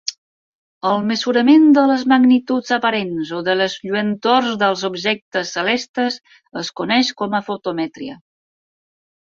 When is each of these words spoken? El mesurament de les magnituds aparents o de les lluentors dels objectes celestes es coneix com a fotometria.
El 0.91 1.03
mesurament 1.09 1.67
de 1.75 1.83
les 1.91 2.05
magnituds 2.13 2.73
aparents 2.79 3.35
o 3.41 3.43
de 3.51 3.55
les 3.59 3.77
lluentors 3.85 4.59
dels 4.65 4.87
objectes 4.91 5.53
celestes 5.59 6.19
es 6.65 6.75
coneix 6.83 7.17
com 7.23 7.39
a 7.39 7.45
fotometria. 7.53 8.23